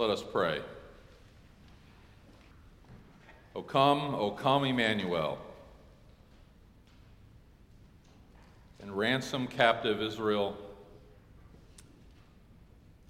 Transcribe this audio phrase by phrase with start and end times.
[0.00, 0.62] Let us pray.
[3.54, 5.36] O come, O come, Emmanuel,
[8.80, 10.56] and ransom captive Israel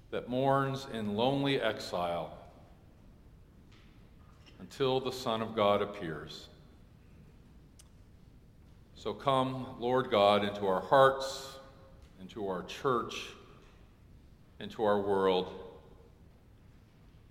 [0.09, 2.37] that mourns in lonely exile
[4.59, 6.49] until the Son of God appears.
[8.95, 11.55] So come, Lord God, into our hearts,
[12.19, 13.29] into our church,
[14.59, 15.60] into our world,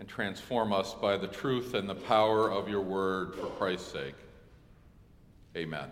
[0.00, 4.14] and transform us by the truth and the power of your word for Christ's sake.
[5.54, 5.90] Amen.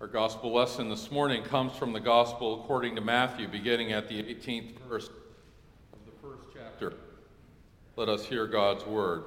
[0.00, 4.22] Our gospel lesson this morning comes from the gospel according to Matthew, beginning at the
[4.22, 6.94] 18th verse of the first chapter.
[7.96, 9.24] Let us hear God's word.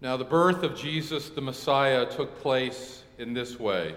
[0.00, 3.96] Now, the birth of Jesus the Messiah took place in this way.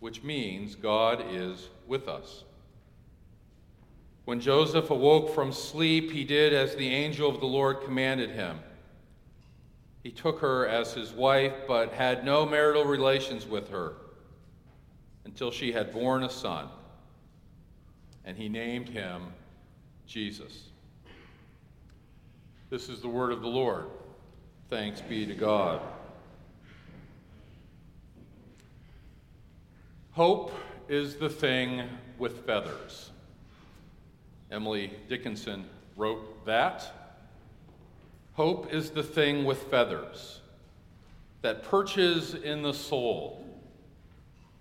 [0.00, 2.44] which means God is with us.
[4.24, 8.58] When Joseph awoke from sleep, he did as the angel of the Lord commanded him.
[10.02, 13.94] He took her as his wife, but had no marital relations with her
[15.24, 16.68] until she had borne a son,
[18.24, 19.22] and he named him
[20.06, 20.70] Jesus.
[22.70, 23.86] This is the word of the Lord.
[24.68, 25.80] Thanks be to God.
[30.16, 30.50] Hope
[30.88, 31.82] is the thing
[32.16, 33.10] with feathers.
[34.50, 36.90] Emily Dickinson wrote that.
[38.32, 40.40] Hope is the thing with feathers
[41.42, 43.46] that perches in the soul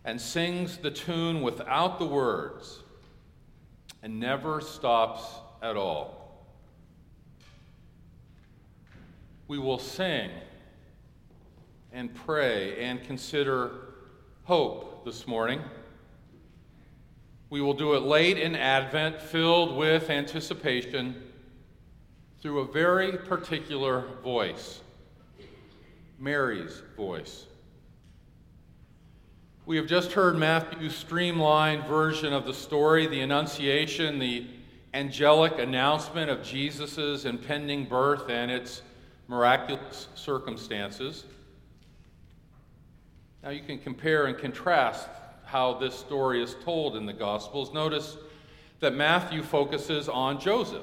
[0.03, 2.83] and sings the tune without the words
[4.03, 5.23] and never stops
[5.61, 6.45] at all.
[9.47, 10.31] We will sing
[11.93, 13.71] and pray and consider
[14.43, 15.61] hope this morning.
[17.51, 21.21] We will do it late in Advent, filled with anticipation,
[22.41, 24.81] through a very particular voice
[26.17, 27.45] Mary's voice.
[29.67, 34.47] We have just heard Matthew's streamlined version of the story, the Annunciation, the
[34.95, 38.81] angelic announcement of Jesus' impending birth and its
[39.27, 41.25] miraculous circumstances.
[43.45, 45.07] Now you can compare and contrast
[45.45, 47.71] how this story is told in the Gospels.
[47.71, 48.17] Notice
[48.79, 50.81] that Matthew focuses on Joseph,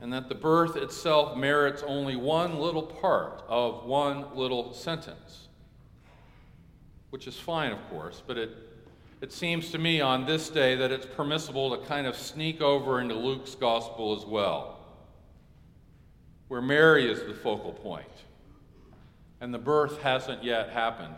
[0.00, 5.48] and that the birth itself merits only one little part of one little sentence,
[7.10, 8.50] which is fine, of course, but it,
[9.20, 13.00] it seems to me on this day that it's permissible to kind of sneak over
[13.00, 14.78] into Luke's Gospel as well,
[16.46, 18.06] where Mary is the focal point
[19.42, 21.16] and the birth hasn't yet happened.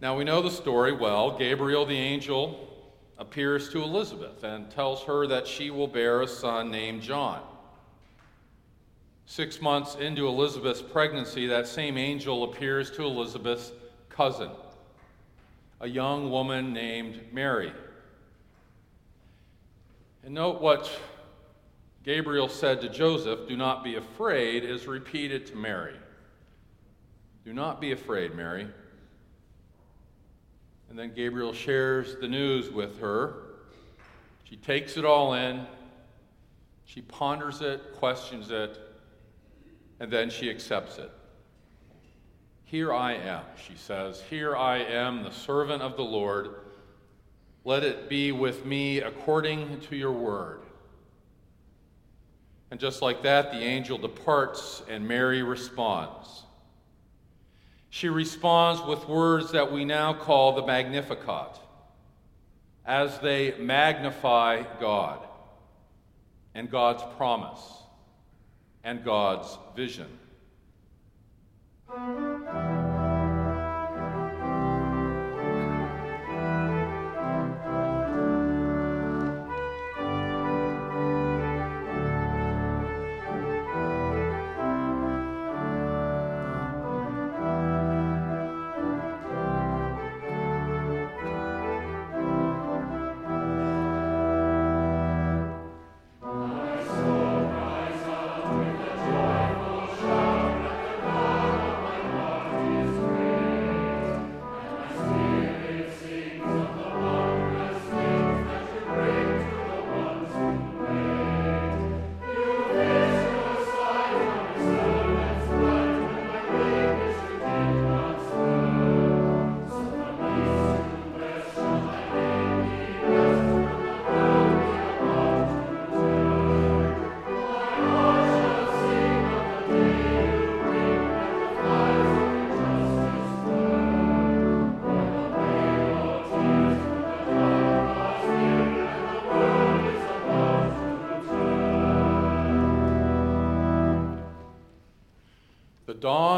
[0.00, 1.36] Now we know the story well.
[1.36, 2.66] Gabriel the angel
[3.18, 7.42] appears to Elizabeth and tells her that she will bear a son named John.
[9.26, 13.72] Six months into Elizabeth's pregnancy, that same angel appears to Elizabeth's
[14.08, 14.50] cousin,
[15.82, 17.70] a young woman named Mary.
[20.24, 20.90] And note what
[22.04, 25.96] Gabriel said to Joseph, Do not be afraid, is repeated to Mary.
[27.44, 28.66] Do not be afraid, Mary.
[30.88, 33.44] And then Gabriel shares the news with her.
[34.44, 35.66] She takes it all in,
[36.86, 38.78] she ponders it, questions it,
[40.00, 41.10] and then she accepts it.
[42.64, 44.22] Here I am, she says.
[44.28, 46.54] Here I am, the servant of the Lord.
[47.64, 50.62] Let it be with me according to your word.
[52.70, 56.42] And just like that, the angel departs and Mary responds.
[57.90, 61.58] She responds with words that we now call the Magnificat,
[62.84, 65.26] as they magnify God
[66.54, 67.60] and God's promise
[68.84, 70.18] and God's vision.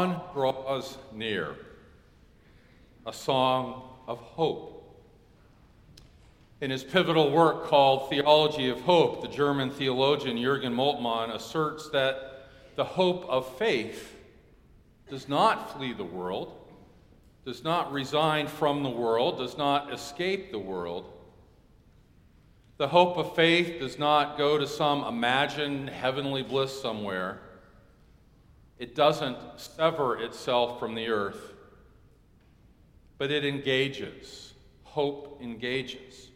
[0.01, 1.55] Dawn draws near,
[3.05, 4.77] a song of hope.
[6.59, 12.47] In his pivotal work called Theology of Hope, the German theologian Jürgen Moltmann asserts that
[12.75, 14.15] the hope of faith
[15.09, 16.53] does not flee the world,
[17.45, 21.11] does not resign from the world, does not escape the world.
[22.77, 27.39] The hope of faith does not go to some imagined heavenly bliss somewhere.
[28.81, 31.53] It doesn't sever itself from the earth,
[33.19, 34.55] but it engages.
[34.81, 36.29] Hope engages.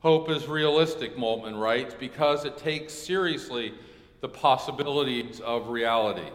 [0.00, 3.74] Hope is realistic, Moltmann writes, because it takes seriously
[4.22, 6.28] the possibilities of reality.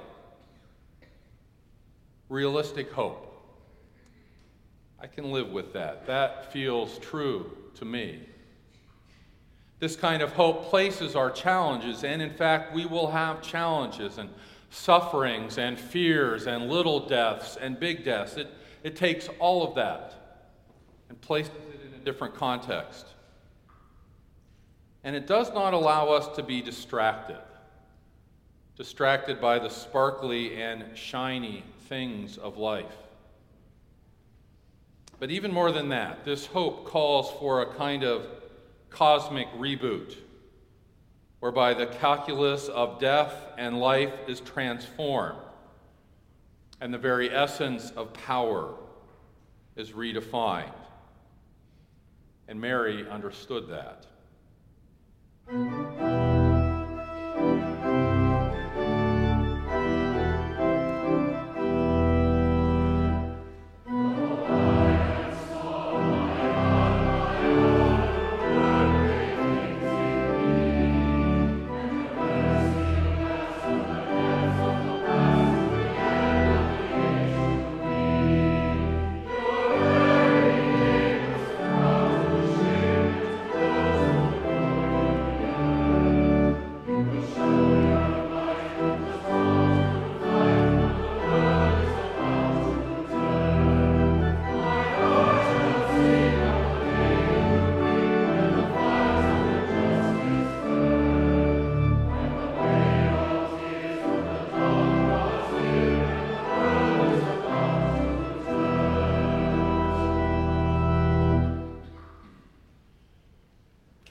[2.30, 3.28] Realistic hope.
[4.98, 6.08] I can live with that.
[6.08, 8.22] That feels true to me.
[9.80, 14.18] This kind of hope places our challenges, and in fact, we will have challenges.
[14.18, 14.30] And
[14.72, 18.38] sufferings and fears and little deaths and big deaths.
[18.38, 18.48] It,
[18.84, 20.42] it takes all of that
[21.10, 23.06] and places it in a different context.
[25.04, 27.40] And it does not allow us to be distracted,
[28.78, 32.96] distracted by the sparkly and shiny things of life.
[35.20, 38.26] But even more than that, this hope calls for a kind of
[38.90, 40.16] cosmic reboot
[41.42, 45.40] whereby the calculus of death and life is transformed,
[46.80, 48.76] and the very essence of power
[49.76, 50.72] is redefined.
[52.48, 54.06] And Mary understood that.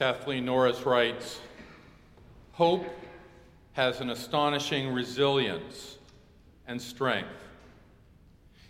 [0.01, 1.41] Kathleen Norris writes
[2.53, 2.87] Hope
[3.75, 5.99] has an astonishing resilience
[6.67, 7.29] and strength.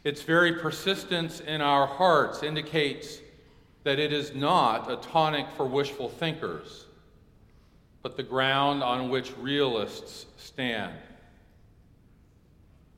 [0.03, 3.21] Its very persistence in our hearts indicates
[3.85, 6.87] that it is not a tonic for wishful thinkers,
[8.03, 10.97] but the ground on which realists stand.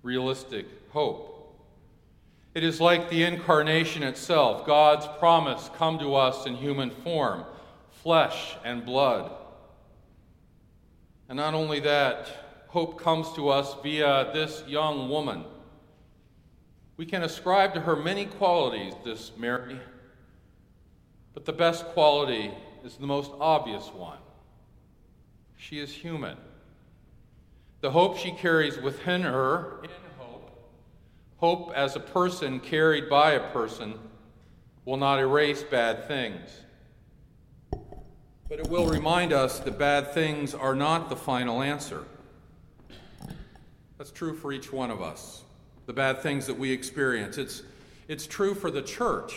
[0.03, 1.55] Realistic hope.
[2.55, 7.45] It is like the incarnation itself, God's promise come to us in human form
[8.03, 9.31] flesh and blood.
[11.29, 12.29] And not only that,
[12.69, 15.45] hope comes to us via this young woman.
[16.97, 19.81] We can ascribe to her many qualities, this Mary,
[21.35, 22.51] but the best quality
[22.85, 24.19] is the most obvious one.
[25.57, 26.37] She is human.
[27.81, 30.51] The hope she carries within her, in hope,
[31.39, 33.95] Hope as a person carried by a person
[34.85, 36.51] will not erase bad things.
[38.53, 42.05] But it will remind us that bad things are not the final answer.
[43.97, 45.45] That's true for each one of us,
[45.87, 47.39] the bad things that we experience.
[47.39, 47.63] It's,
[48.09, 49.35] it's true for the church,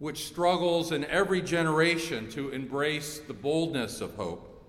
[0.00, 4.66] which struggles in every generation to embrace the boldness of hope.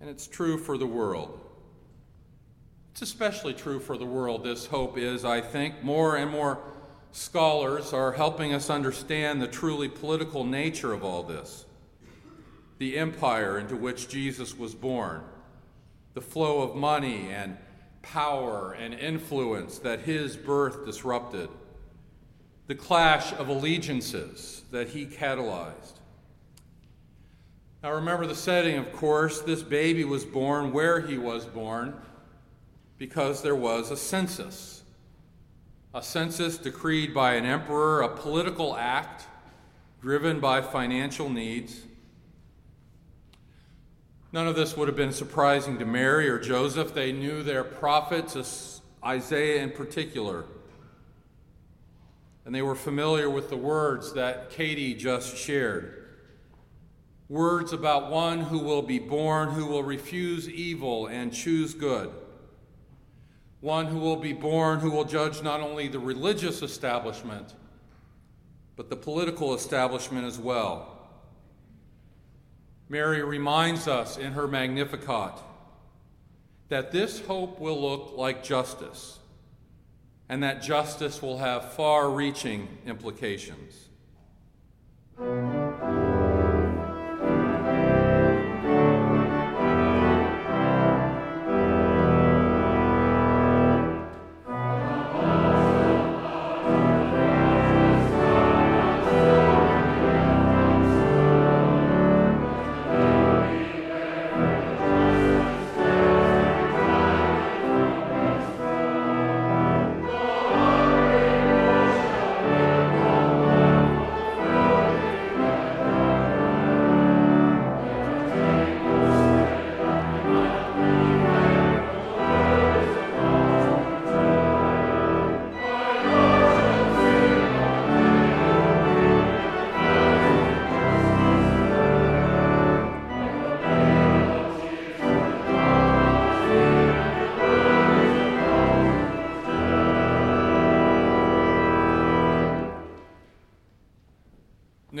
[0.00, 1.40] And it's true for the world.
[2.92, 5.82] It's especially true for the world, this hope is, I think.
[5.82, 6.60] More and more
[7.10, 11.64] scholars are helping us understand the truly political nature of all this
[12.78, 15.22] the empire into which Jesus was born,
[16.14, 17.56] the flow of money and
[18.02, 21.48] power and influence that his birth disrupted,
[22.66, 25.98] the clash of allegiances that he catalyzed.
[27.82, 29.40] Now, remember the setting, of course.
[29.40, 31.94] This baby was born where he was born
[32.98, 34.82] because there was a census.
[35.94, 39.26] A census decreed by an emperor, a political act
[40.00, 41.82] driven by financial needs.
[44.32, 46.92] None of this would have been surprising to Mary or Joseph.
[46.92, 50.44] They knew their prophets, Isaiah in particular.
[52.44, 55.98] And they were familiar with the words that Katie just shared
[57.28, 62.10] words about one who will be born, who will refuse evil and choose good,
[63.60, 67.54] one who will be born, who will judge not only the religious establishment,
[68.76, 70.97] but the political establishment as well.
[72.88, 75.32] Mary reminds us in her Magnificat
[76.68, 79.18] that this hope will look like justice,
[80.28, 83.88] and that justice will have far reaching implications.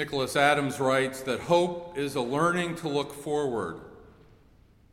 [0.08, 3.78] Nicholas Adams writes that hope is a learning to look forward,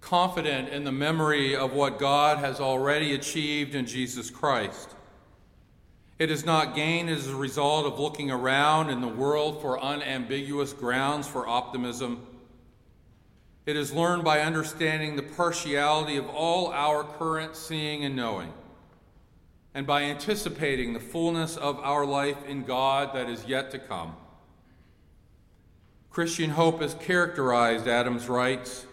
[0.01, 4.93] confident in the memory of what God has already achieved in Jesus Christ.
[6.19, 10.73] It is not gained as a result of looking around in the world for unambiguous
[10.73, 12.27] grounds for optimism.
[13.65, 18.51] It is learned by understanding the partiality of all our current seeing and knowing,
[19.73, 24.17] and by anticipating the fullness of our life in God that is yet to come.
[26.15, 28.85] Christian hope is characterized, Adams writes,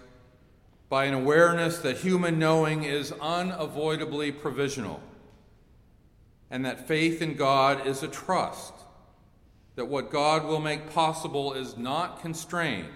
[0.89, 5.01] by an awareness that human knowing is unavoidably provisional,
[6.51, 8.75] and that faith in God is a trust
[9.77, 12.89] that what God will make possible is not constrained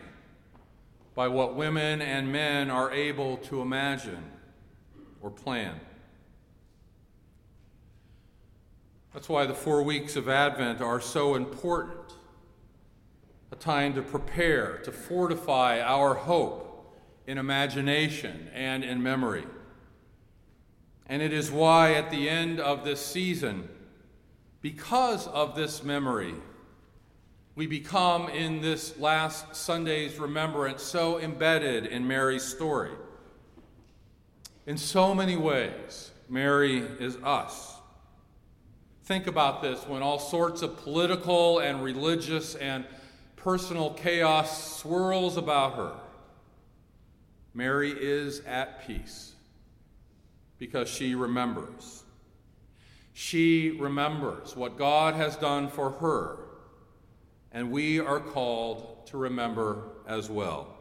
[1.15, 4.25] by what women and men are able to imagine
[5.23, 5.79] or plan.
[9.15, 12.17] That's why the four weeks of Advent are so important
[13.53, 19.45] a time to prepare, to fortify our hope in imagination and in memory.
[21.07, 23.69] And it is why, at the end of this season,
[24.61, 26.35] because of this memory,
[27.55, 32.91] we become in this last Sunday's remembrance so embedded in Mary's story.
[34.67, 37.77] In so many ways, Mary is us.
[39.05, 42.85] Think about this when all sorts of political and religious and
[43.47, 45.93] personal chaos swirls about her,
[47.55, 49.35] Mary is at peace
[50.59, 52.03] because she remembers.
[53.13, 56.39] She remembers what God has done for her,
[57.53, 60.76] and we are called to remember as well.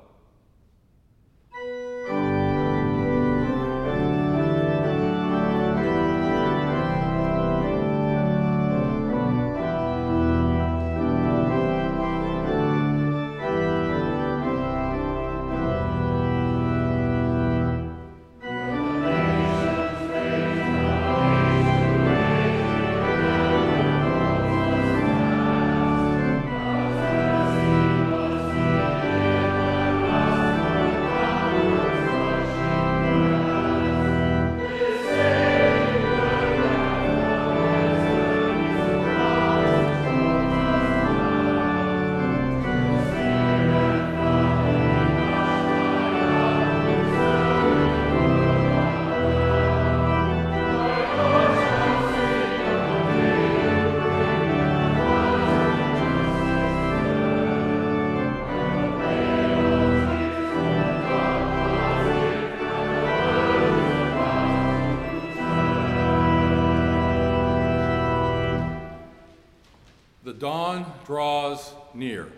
[71.05, 72.31] Draws near,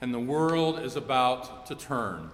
[0.00, 2.30] and the world is about to turn.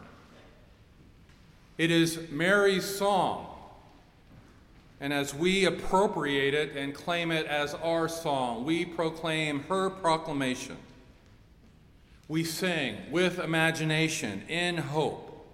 [1.79, 3.47] It is Mary's song,
[5.01, 10.79] and as we appropriate it and claim it as our song, we proclaim her proclamation.
[12.29, 15.47] We sing with imagination in hope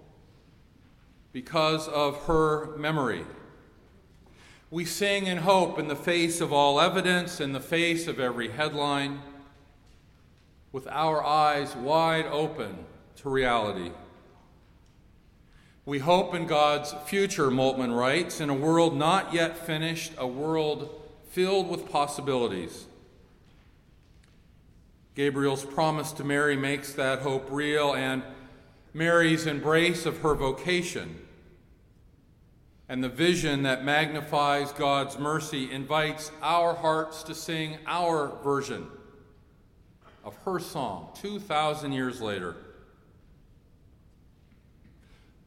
[1.33, 3.25] because of her memory.
[4.73, 8.49] We sing in hope in the face of all evidence, in the face of every
[8.49, 9.21] headline,
[10.71, 12.79] with our eyes wide open
[13.17, 13.91] to reality.
[15.85, 20.89] We hope in God's future, Moltmann writes, in a world not yet finished, a world
[21.29, 22.87] filled with possibilities.
[25.13, 28.23] Gabriel's promise to Mary makes that hope real, and
[28.91, 31.19] Mary's embrace of her vocation
[32.89, 38.87] and the vision that magnifies God's mercy invites our hearts to sing our version
[40.23, 42.55] of her song 2,000 years later.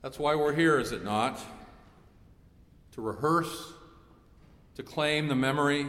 [0.02, 1.40] That's why we're here, is it not?
[2.93, 3.73] To rehearse,
[4.76, 5.87] to claim the memory,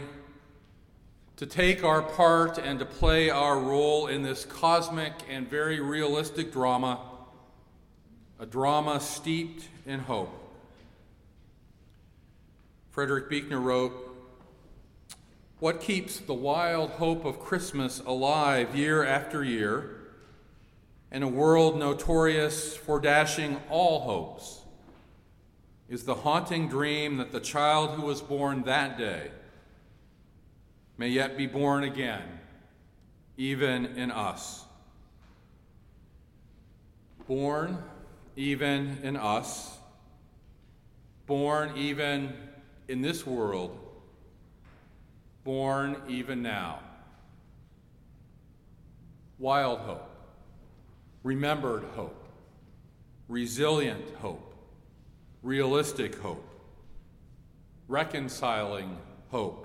[1.38, 6.52] to take our part and to play our role in this cosmic and very realistic
[6.52, 7.00] drama,
[8.39, 10.46] a drama steeped in hope.
[12.97, 13.93] Frederick Buechner wrote,
[15.60, 19.97] What keeps the wild hope of Christmas alive year after year
[21.12, 24.62] in a world notorious for dashing all hopes
[25.88, 29.29] is the haunting dream that the child who was born that day
[30.97, 32.23] may yet be born again,
[33.38, 34.65] even in us.
[37.27, 37.77] Born
[38.36, 39.77] even in us,
[41.27, 42.33] born even
[42.88, 43.78] in this world,
[45.43, 46.80] born even now.
[49.39, 50.10] Wild hope,
[51.23, 52.28] remembered hope,
[53.28, 54.56] resilient hope,
[55.43, 56.47] realistic hope,
[57.88, 58.97] reconciling
[59.30, 59.63] hope.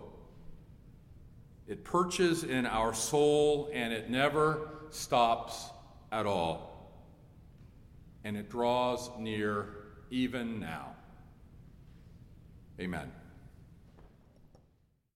[1.67, 5.71] It perches in our soul and it never stops
[6.11, 6.93] at all.
[8.25, 9.75] And it draws near
[10.11, 10.92] even now.
[12.81, 13.22] Amen.